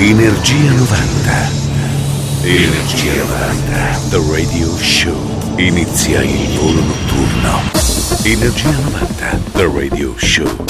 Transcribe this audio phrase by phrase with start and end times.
[0.00, 1.50] Energia 90.
[2.44, 3.98] Energia 90.
[4.10, 5.56] The Radio Show.
[5.56, 7.60] Inizia il volo notturno.
[8.22, 9.40] Energia 90.
[9.54, 10.64] The Radio Show.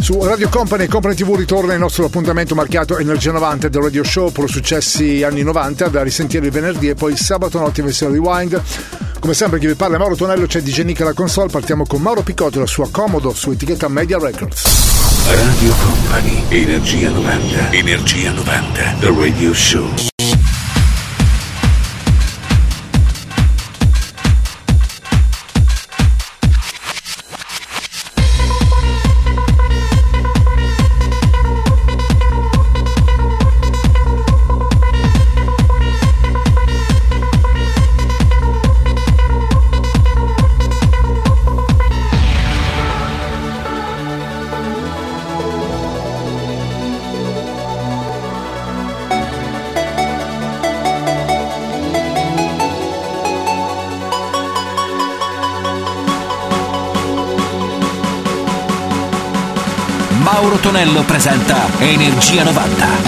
[0.00, 4.02] Su Radio Company e Company TV ritorna il nostro appuntamento marchiato Energia 90 del Radio
[4.02, 7.86] Show per successi anni 90 da risentire il venerdì e poi il sabato notte in
[7.86, 8.62] versione rewind.
[9.26, 12.00] Come sempre chi vi parla è Mauro Tonello, c'è DJ Nick alla console, partiamo con
[12.00, 14.62] Mauro Picotto e la sua Comodo su etichetta Media Records.
[15.28, 20.15] Radio Company, Energia 90, Energia 90, The Radio Show.
[60.76, 63.05] Mauro Tonello presenta Energia 90.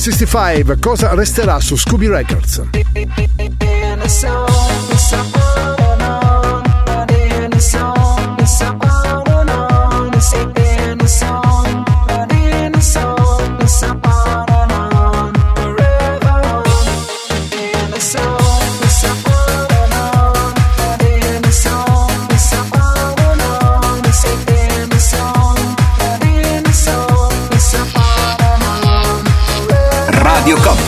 [0.00, 2.62] F65, cosa resterà su Scooby Records?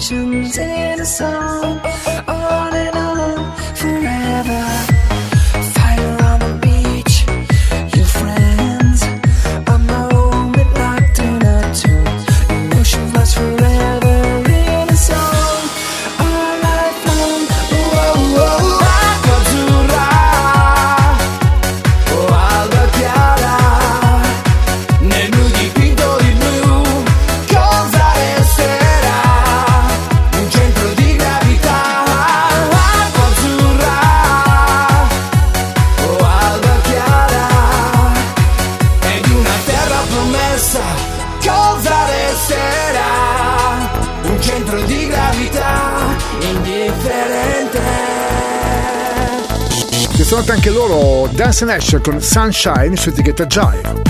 [0.00, 1.78] Emotions in a song,
[51.50, 54.09] Dance Nash con Sunshine su etichetta Jive.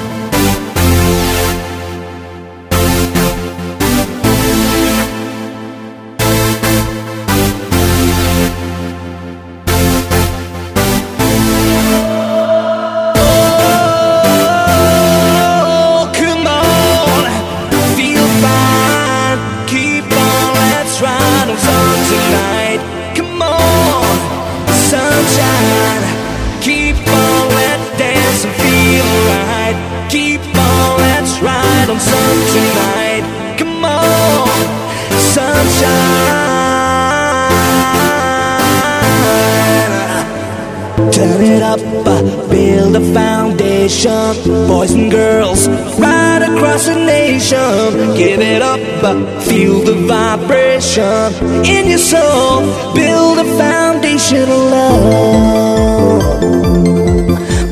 [51.65, 52.61] In your soul.
[52.93, 56.21] Build a foundation of love.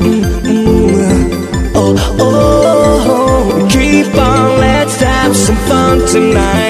[0.00, 1.72] Mm-hmm.
[1.74, 6.69] Oh, oh, oh, keep on, let's have some fun tonight.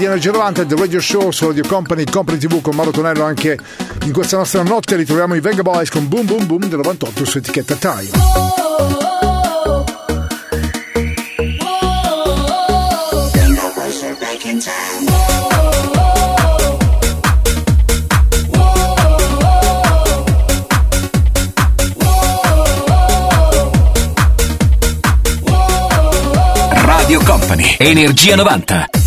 [0.00, 3.58] di Energia 90 The Radio Show su Radio Company Company TV con Mauro Tonello anche
[4.04, 4.96] in questa nostra notte.
[4.96, 8.08] Ritroviamo i Vega Boys con Boom Boom Boom del 98 su etichetta Time.
[8.14, 9.84] Oh,
[26.86, 28.99] Radio Company Energia 90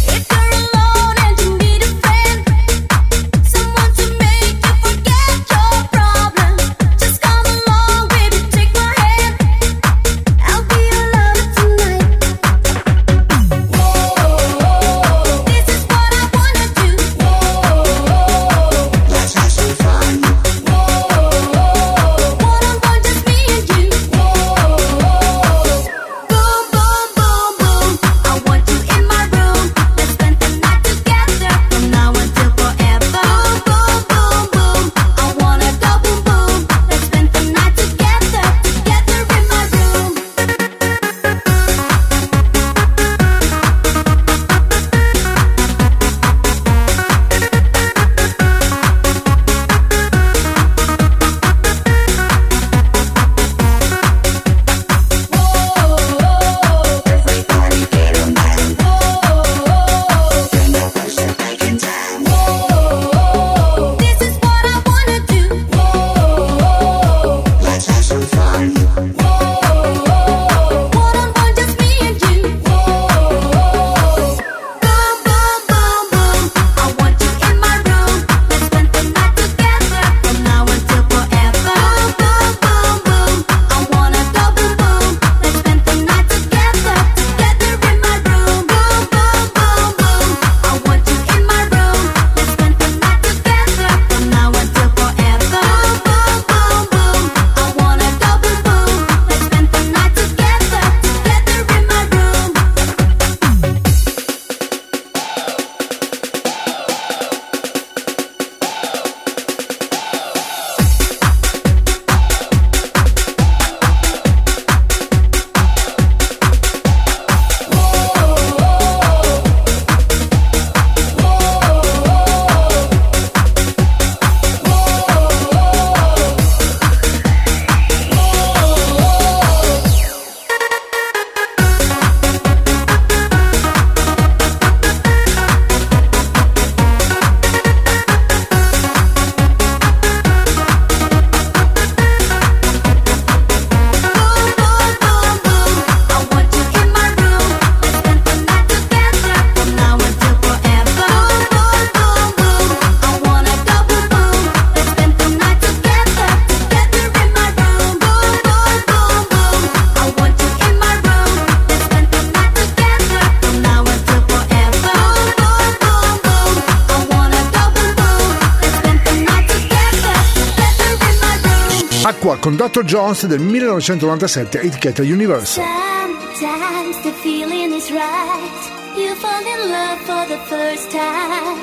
[172.73, 172.89] Dr.
[172.89, 175.63] Jones del 1997, etichetta Universal.
[175.63, 178.97] Sometimes the feeling is right.
[178.97, 181.59] You fall in love for the first time.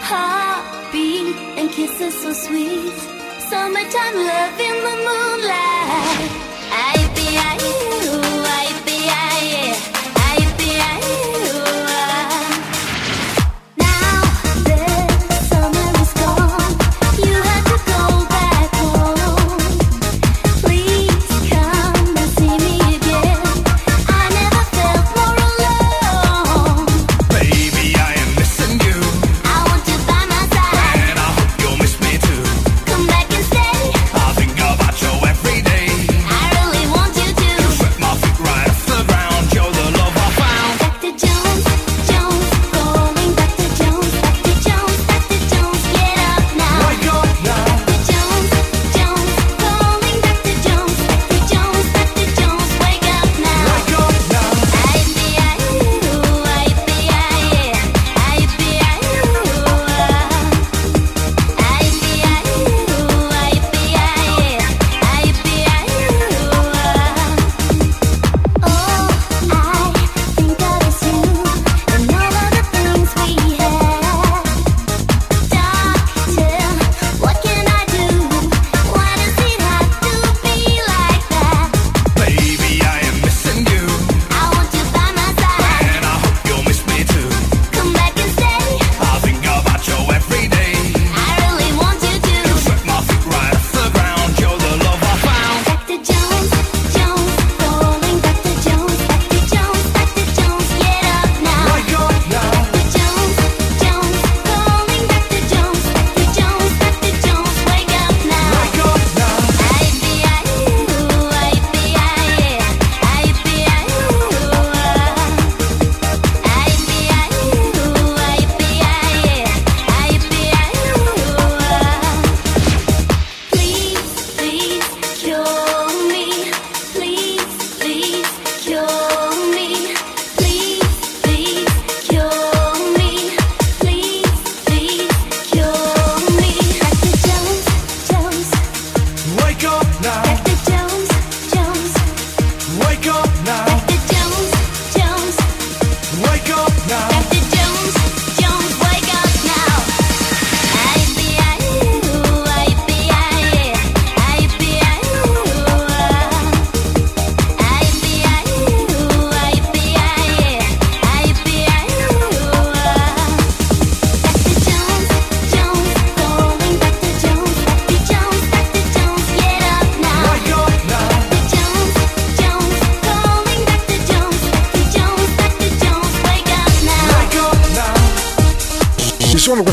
[0.00, 2.96] Heartbeat and kisses so sweet.
[3.50, 6.30] Summertime love in the moonlight.
[6.72, 8.79] I be I you, I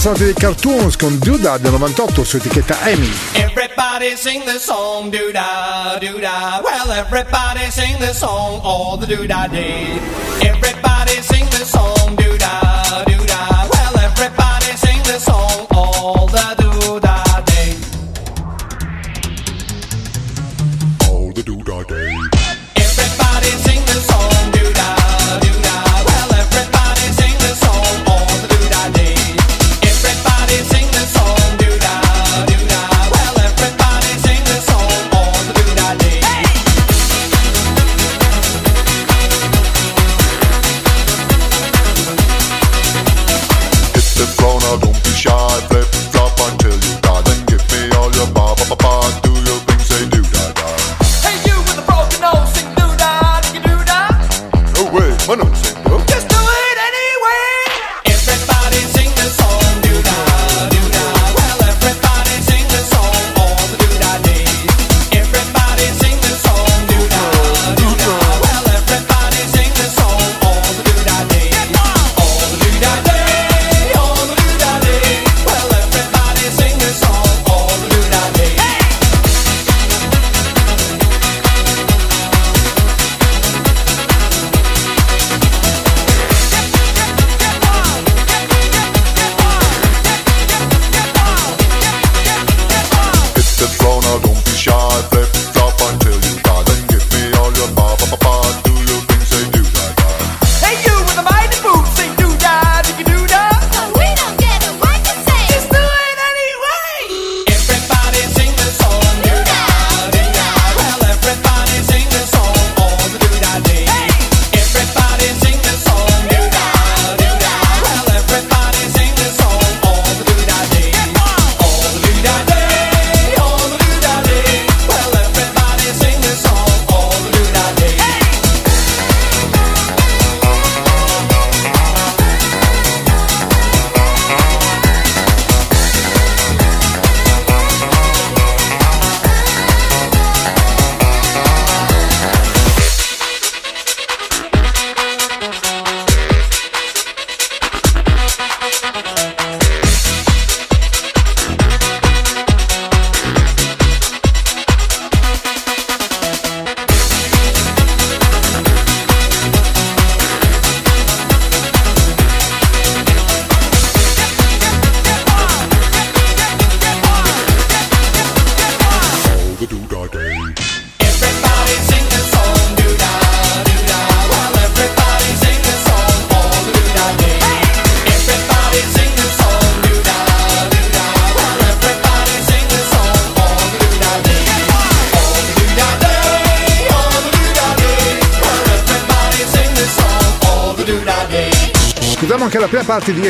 [0.07, 3.11] personaggi dei cartoons con Duda del 98 su etichetta Emmy.
[3.33, 6.61] Everybody sing the song, Duda, Duda.
[6.63, 9.99] Well, everybody sing the song all the Duda day.
[10.39, 13.67] Everybody sing the song, Duda, Duda.
[13.69, 16.56] Well, everybody sing the song all the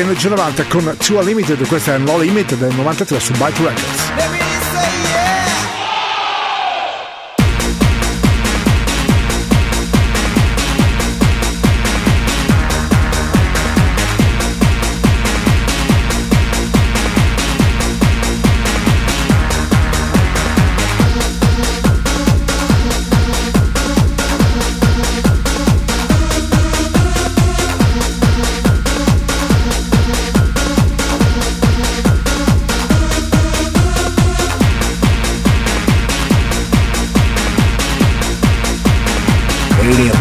[0.08, 4.37] Energy 90 con Tua Limited, questa è No Limited del 93 su Byte Records.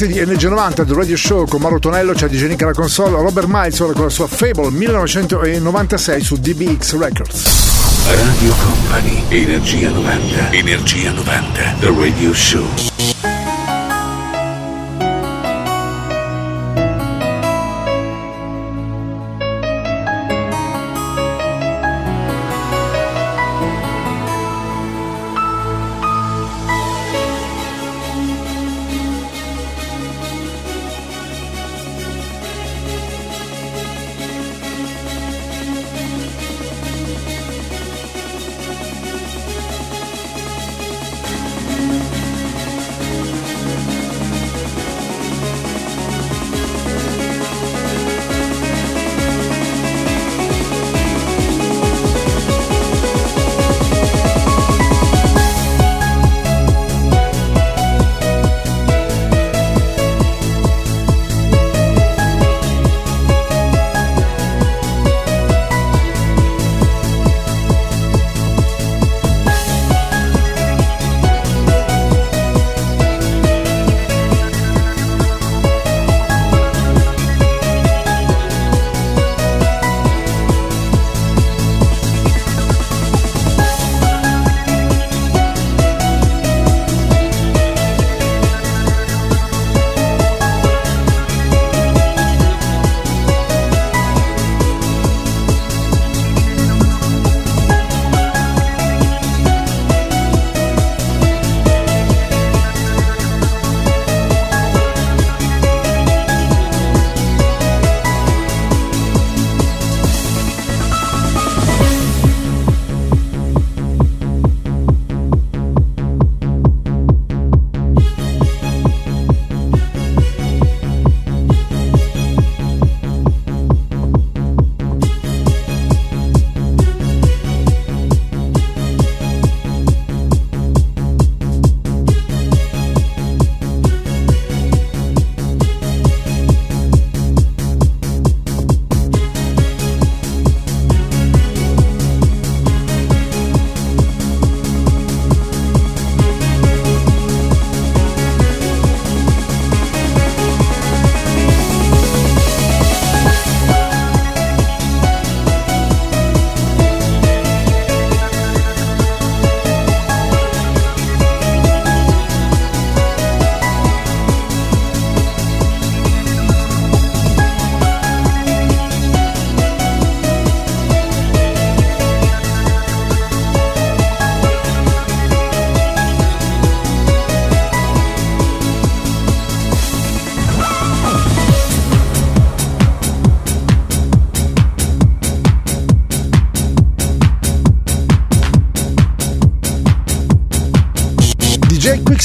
[0.00, 3.48] parte di NG90 The Radio Show con Mauro Tonello, c'è DJ Nick alla console, Robert
[3.50, 8.06] Miles ora con la sua Fable 1996 su DBX Records.
[8.06, 13.19] Radio Company, Energia 90, Energia 90, The Radio Show.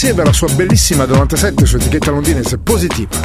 [0.05, 3.24] insieme alla sua bellissima 97 su etichetta londinese positiva.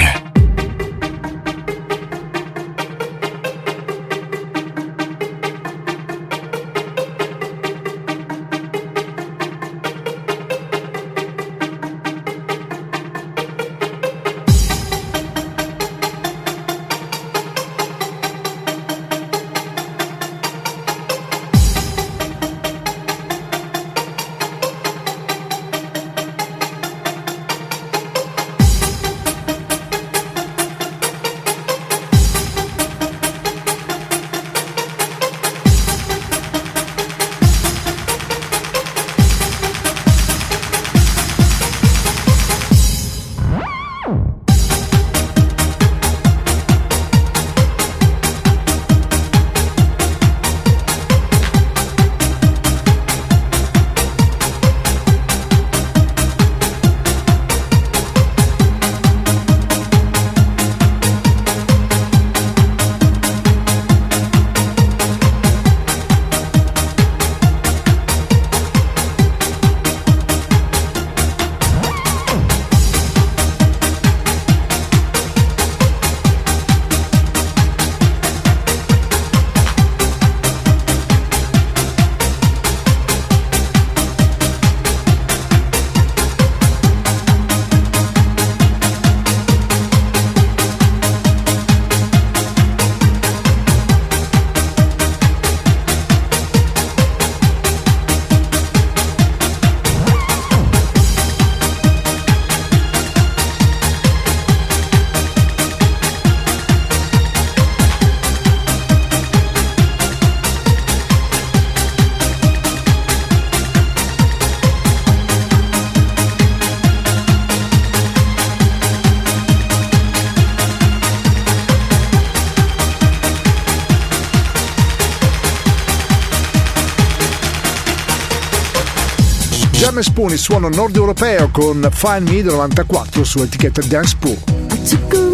[130.03, 135.30] Spoon, il suono nord europeo con Find Me del 94 su etichetta Dance Pool.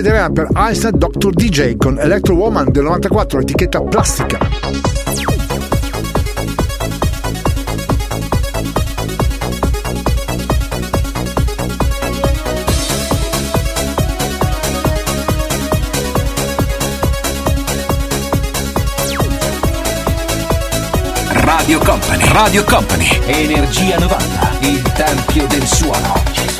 [0.00, 1.30] Italiana per Einstein Dr.
[1.32, 4.38] DJ con Electro Woman del 94, etichetta plastica.
[21.30, 26.53] Radio Company, Radio Company, Energia 90, il tempio del suono.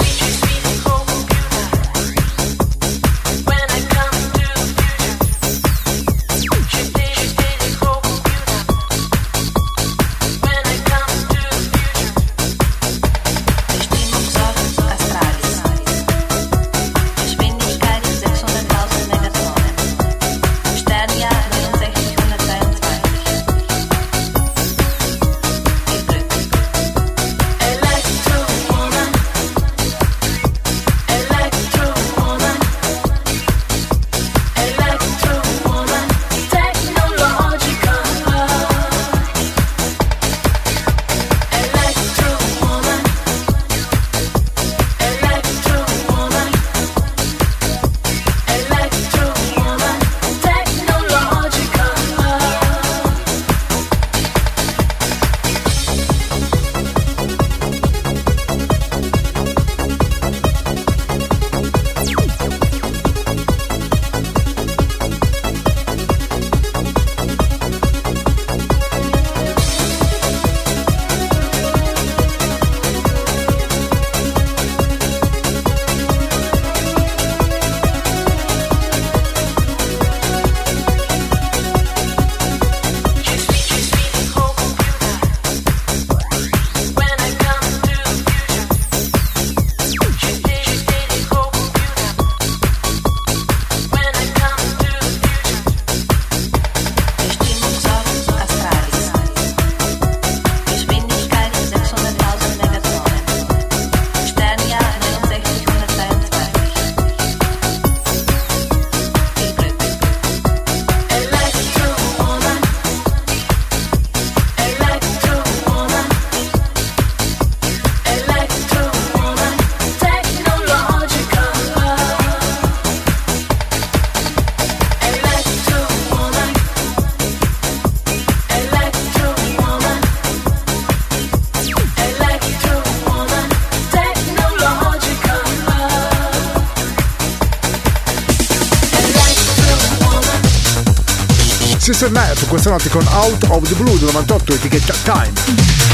[141.95, 145.94] Sister Nat questa notte con Out of the Blue del 98 etichetta Time.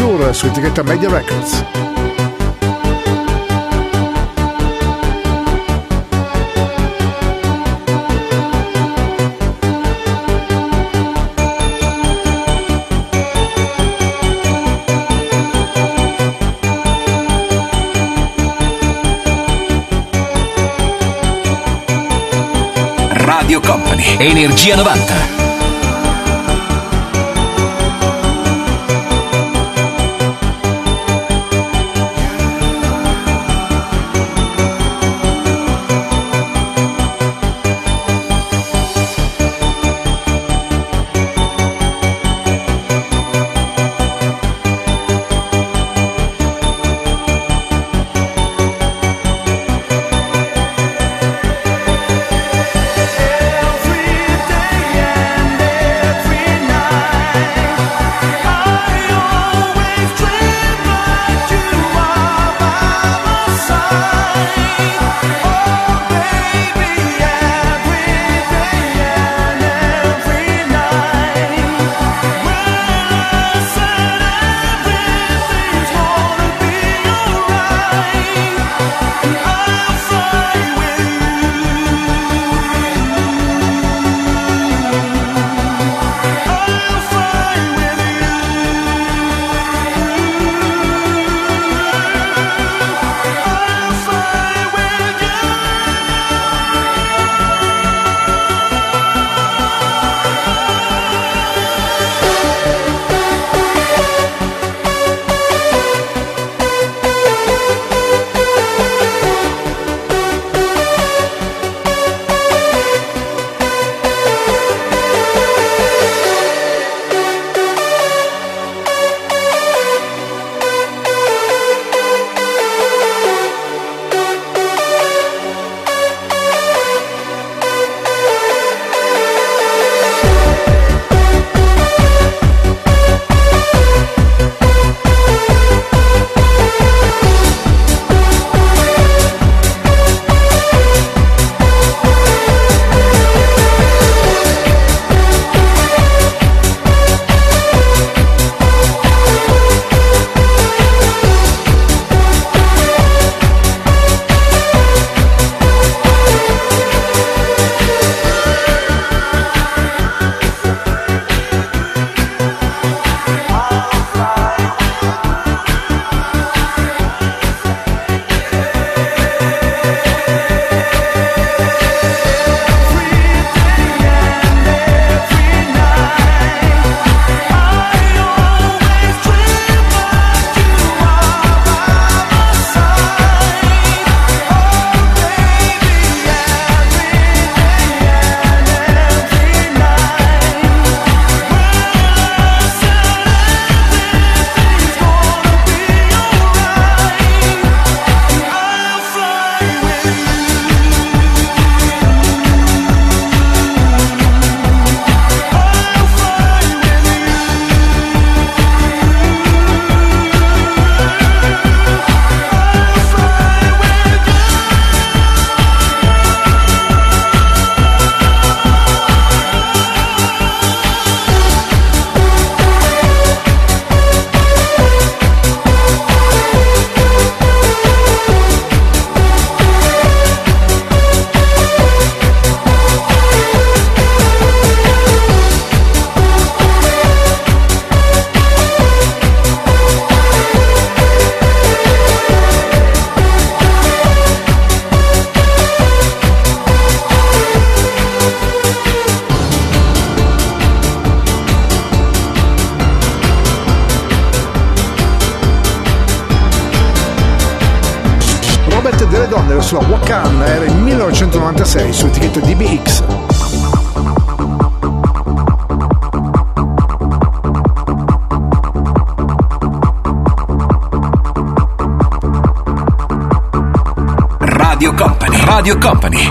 [0.00, 1.62] Toujours su etichetta Media Records.
[23.10, 25.39] Radio Company, Energia 90.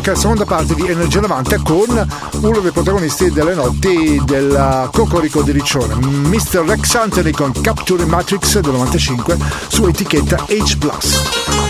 [0.00, 2.08] Anche la seconda parte di Energia 90 con
[2.40, 6.64] uno dei protagonisti delle notti del Cocorico di Riccione, Mr.
[6.66, 9.36] Rex Anthony con Capture Matrix del 95
[9.68, 11.69] su etichetta H+.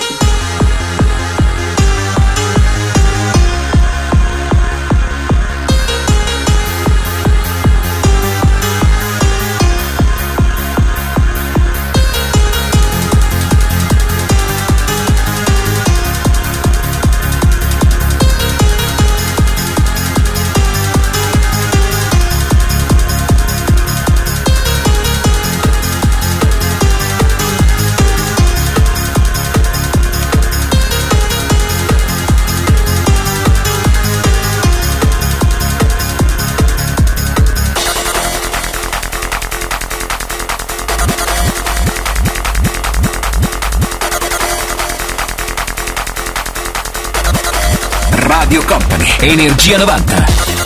[49.23, 50.60] Energia 90.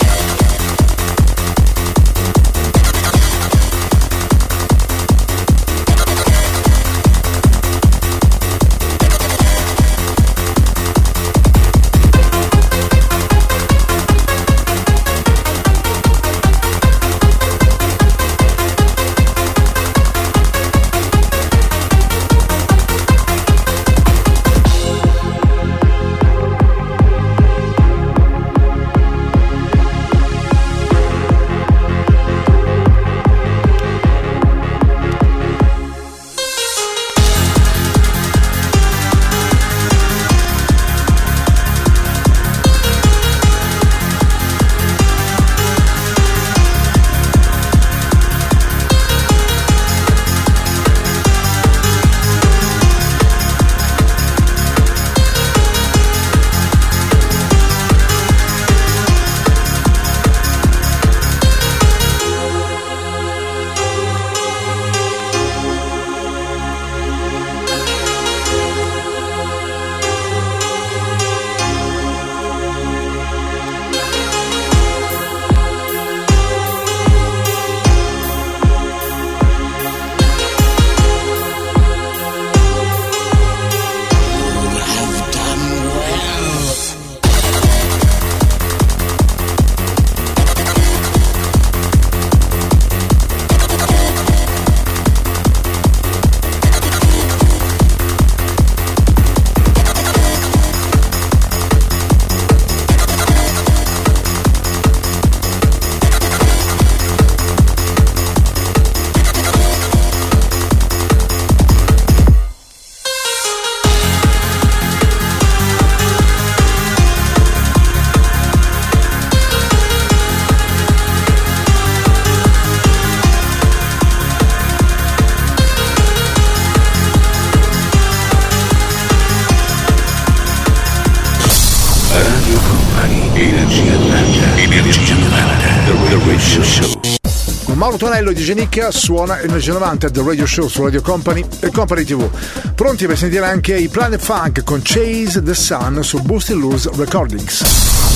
[138.17, 142.31] E DJ Nick suona Energia 90 del Radio Show su Radio Company e Company TV.
[142.77, 147.65] Pronti per sentire anche i Planet Funk con Chase the Sun su Boosty Loose Recordings.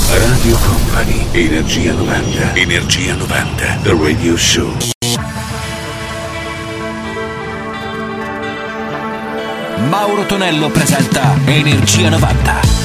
[0.09, 4.73] Radio Company, Energia 90, Energia 90, The Radio Show.
[9.89, 12.78] Mauro Tonello presenta Energia 90.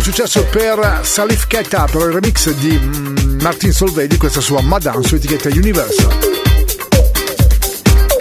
[0.00, 5.02] Successo per Salif Keita per il remix di mm, Martin Solveig di questa sua Madame
[5.02, 6.18] su etichetta Universal.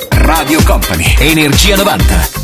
[0.10, 2.43] Radio Company, Energia 90.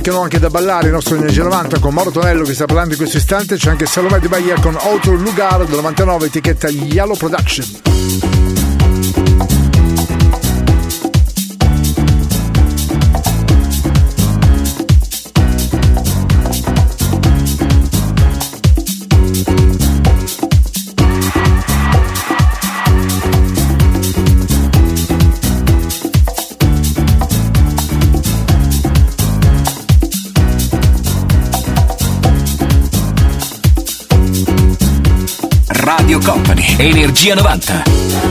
[0.00, 2.92] Perché no anche da ballare il nostro Energia 90 con Mauro Tonello che sta parlando
[2.92, 7.16] in questo istante c'è anche Salomè Di Bahia con Outro Lugar del 99 etichetta Yellow
[7.16, 7.89] Production
[37.20, 38.29] Energia 90.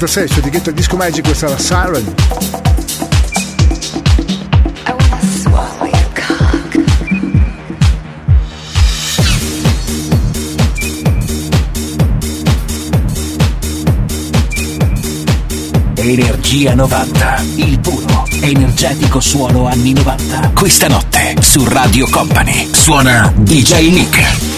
[0.00, 2.14] 1996 su etichetta Disco Magic questa era Siren
[15.96, 20.52] Energia 90, il puro, energetico suono anni 90.
[20.54, 24.49] Questa notte su Radio Company suona DJ Nick.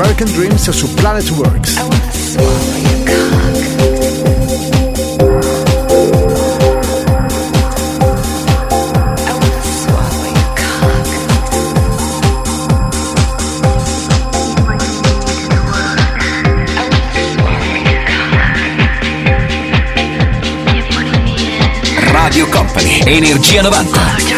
[0.00, 1.76] American Dreams su Planet Works.
[22.10, 24.29] Radio Company, Energia 90.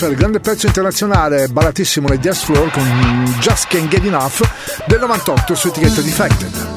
[0.00, 4.40] Soul Searcher, grande pezzo internazionale, ballatissimo nei dance floor con Just Can't Get Enough
[4.86, 6.68] del 98 su etichetta Defected.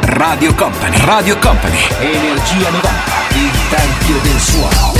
[0.00, 2.90] Radio Company, Radio Company, Energia 90,
[3.32, 4.95] il tempio del suono.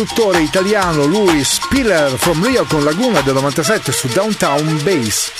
[0.00, 5.39] Produttore italiano lui Spiller from Rio con Laguna del 97 su Downtown Base.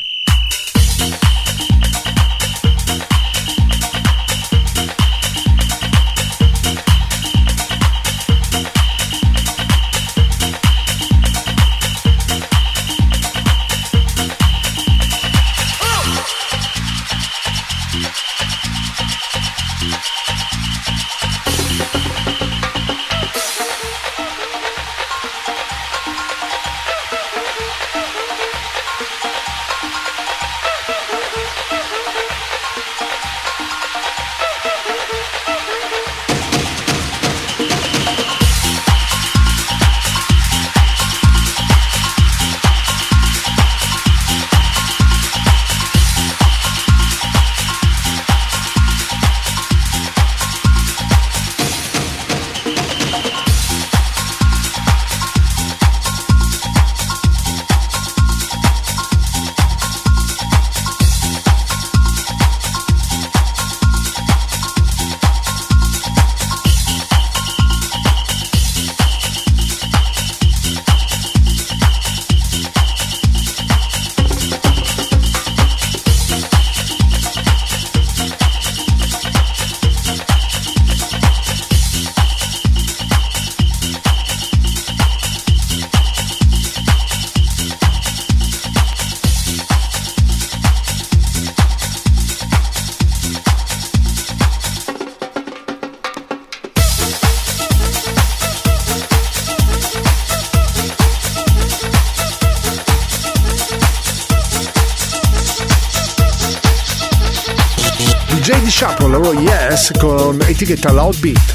[110.75, 111.50] get a loud beat.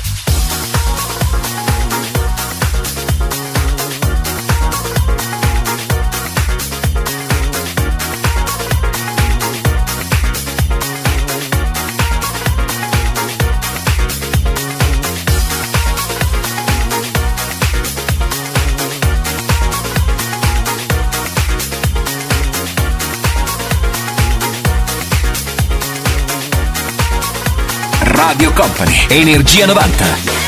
[29.11, 30.46] Energia 90.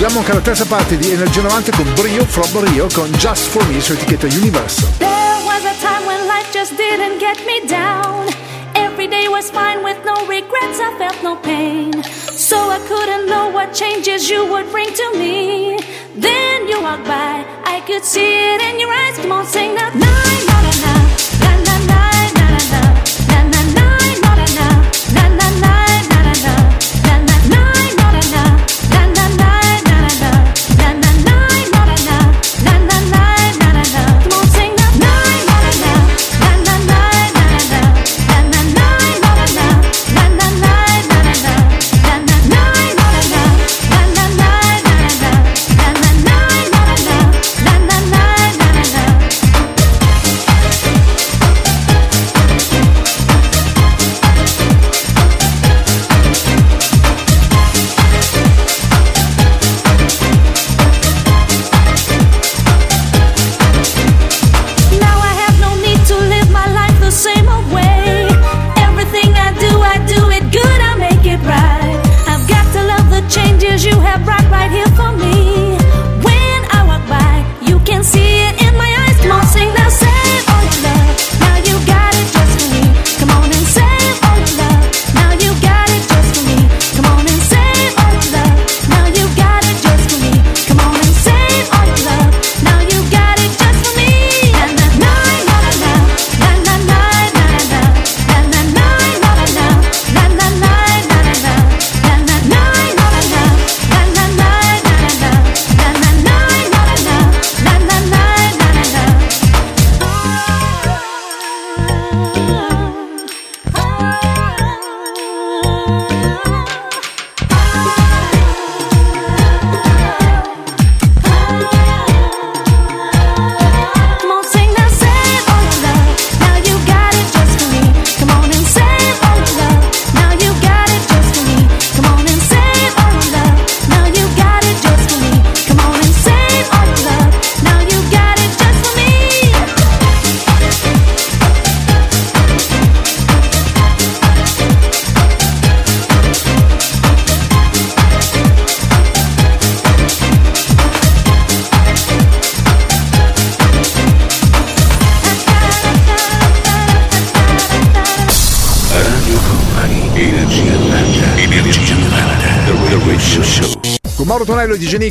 [0.00, 3.62] Proviamo anche la terza parte di Energia 90 con Brio from Rio con Just For
[3.66, 4.96] Me su etichetta Universal.
[4.96, 8.26] There was a time when life just didn't get me down.
[8.72, 12.02] Every day was fine with no regrets, I felt no pain.
[12.34, 15.78] So I couldn't know what changes you would bring to me.
[16.16, 19.18] Then you walked by, I could see it in your eyes.
[19.18, 19.90] Come on, sing now.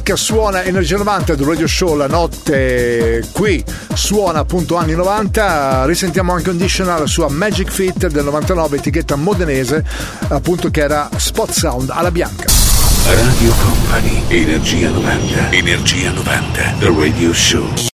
[0.09, 3.63] Nick suona Energia 90 del Radio Show la notte qui
[3.93, 9.83] suona appunto anni 90 risentiamo Unconditional la sua Magic Fit del 99 etichetta modenese
[10.29, 12.45] appunto che era Spot Sound alla bianca
[13.05, 15.51] Radio Company, Energia 90.
[15.51, 17.88] Energia 90, The Radio Show.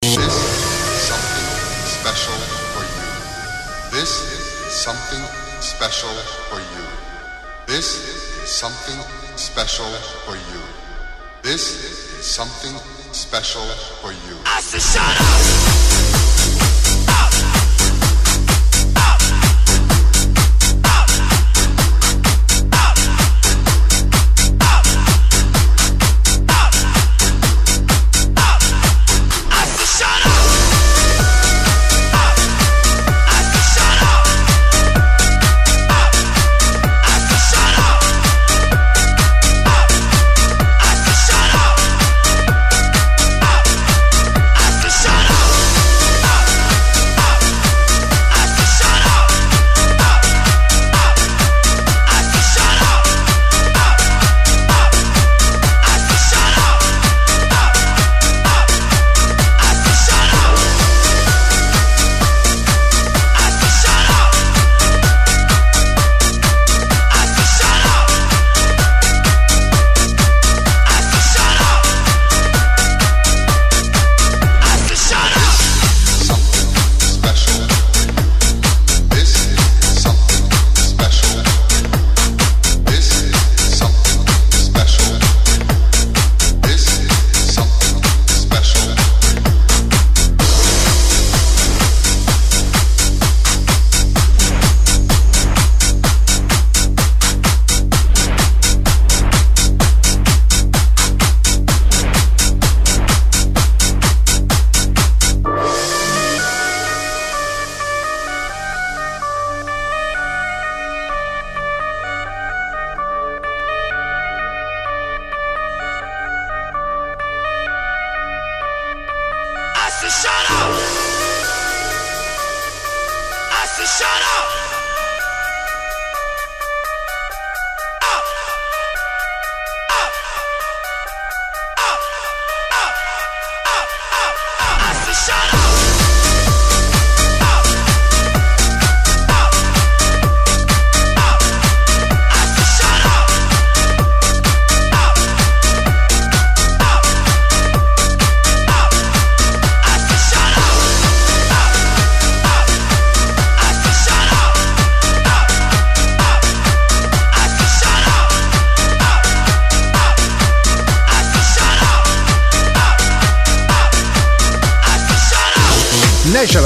[13.33, 13.63] Special
[13.99, 14.37] for you.
[14.45, 15.82] I said, shut up!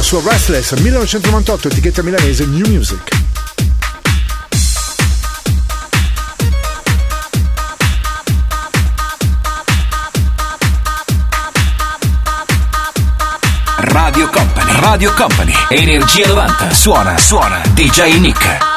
[0.07, 3.01] Sua Restless 1998 etichetta milanese New Music
[13.79, 16.73] Radio Company, Radio Company, Energia 90.
[16.73, 18.76] Suona, suona, DJ Nick.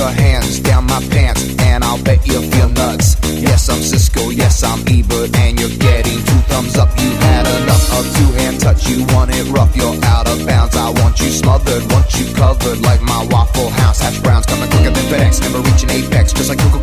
[0.00, 3.16] Your hands down my pants, and I'll bet you'll feel nuts.
[3.36, 4.30] Yes, I'm Cisco.
[4.30, 6.88] Yes, I'm Ebert, and you're getting two thumbs up.
[6.96, 8.88] You had enough of two hand touch.
[8.88, 9.76] You want it rough.
[9.76, 10.74] You're out of bounds.
[10.74, 14.90] I want you smothered, want you covered like my Waffle House hash browns coming quicker
[14.90, 15.42] than FedEx.
[15.42, 16.79] Never reaching apex, just like Coca-Cola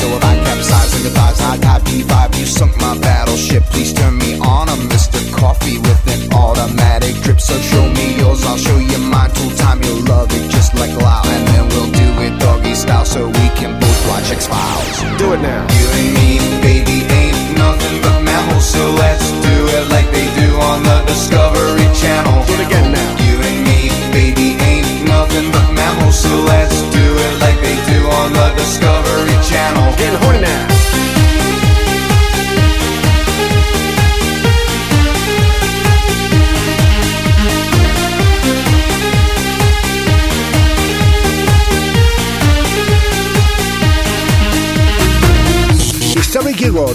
[0.00, 0.29] So if I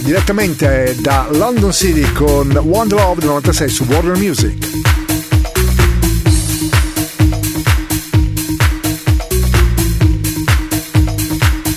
[0.06, 4.54] direttamente da London City con Wonder Love del 96 su Warner Music.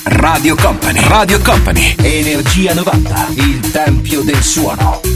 [0.03, 5.08] Radio Company, Radio Company, Energia 90, il tempio del suono.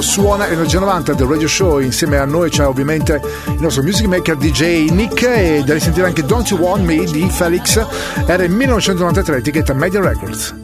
[0.00, 1.78] Tonello suona Energia 90 del Radio Show.
[1.78, 6.24] Insieme a noi c'è ovviamente il nostro music maker DJ Nick e da risentire anche
[6.24, 7.84] Don't You Want Me di Felix.
[8.26, 10.59] Era il 1993, etichetta Media Records.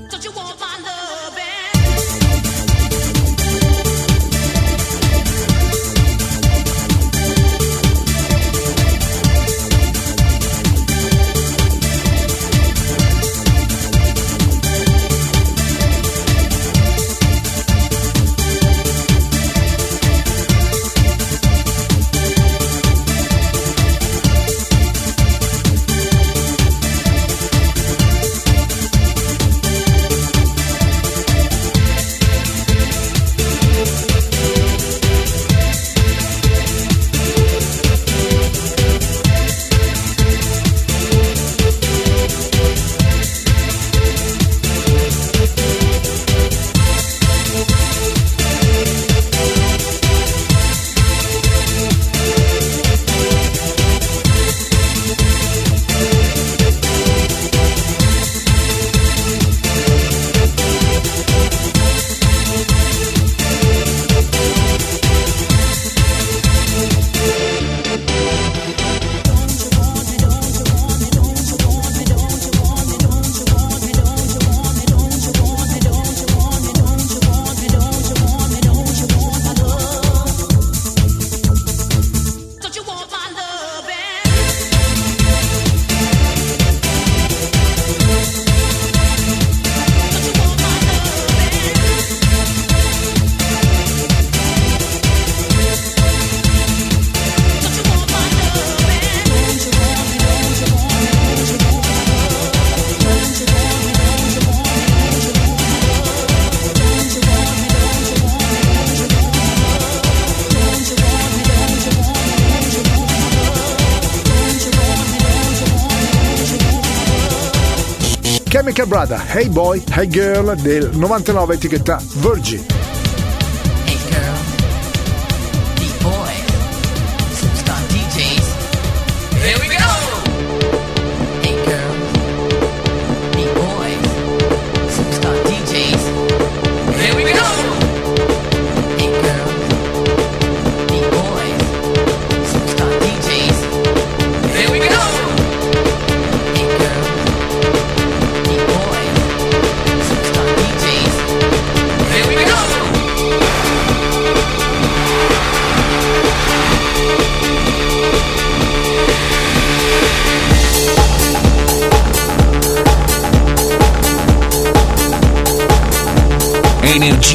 [118.56, 122.85] Chemical Brother, Hey Boy, Hey Girl del 99 etichetta Virgin.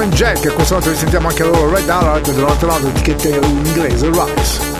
[0.00, 4.79] Jumpman Jack, questo volta risentiamo anche loro Red Alert dall'altro lato etichetta inglese Rice.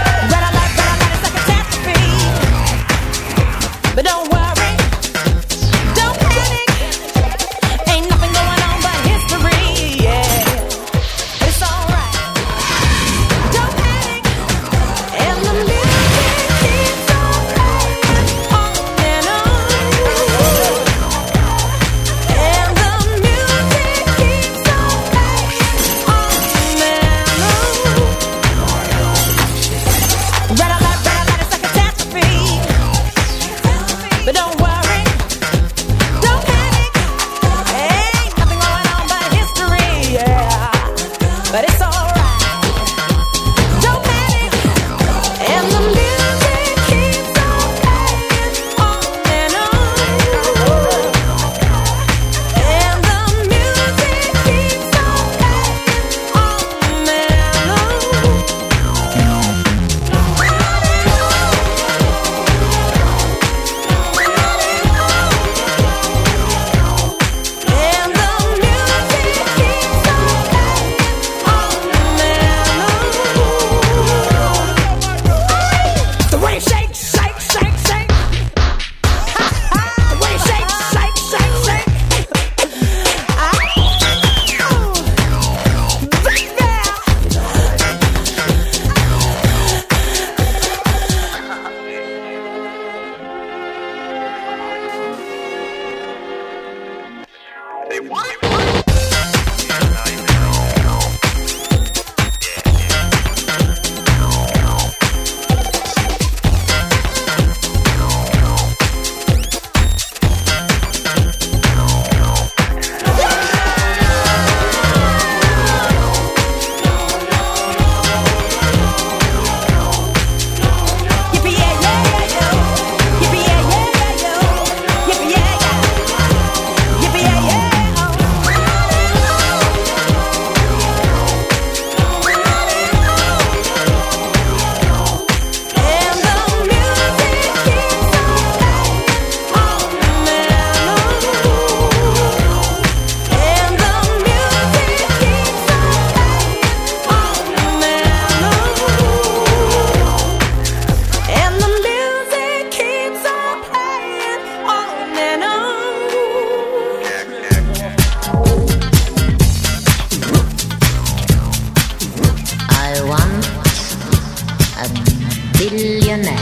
[165.69, 166.33] billionaire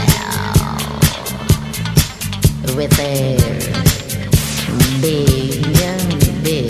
[2.74, 3.36] with a
[5.02, 5.62] big,
[6.42, 6.66] big,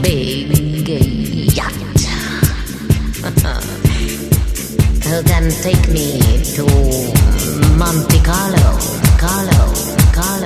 [0.00, 1.72] big, big yacht.
[5.06, 6.20] Who can take me
[6.54, 6.64] to
[7.76, 8.78] Monte Carlo,
[9.18, 9.74] Carlo,
[10.14, 10.45] Carlo?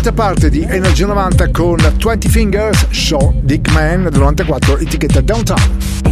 [0.00, 6.09] quinta parte di Energy 90 con 20 Fingers, Show Dick Man del 94, etichetta Downtown.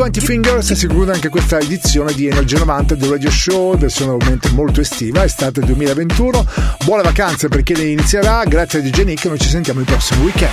[0.00, 4.12] 20 Fingers si conclude anche questa edizione di Energy 90 del Radio Show, del versione
[4.12, 6.46] ovviamente molto estiva, estate 2021.
[6.86, 10.22] Buone vacanze per chi ne inizierà, grazie a DJ Nick, noi ci sentiamo il prossimo
[10.22, 10.52] weekend.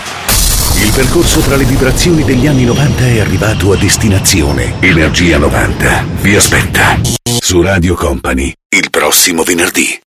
[0.83, 4.73] Il percorso tra le vibrazioni degli anni 90 è arrivato a destinazione.
[4.81, 6.99] Energia 90 vi aspetta
[7.39, 10.06] su Radio Company il prossimo venerdì.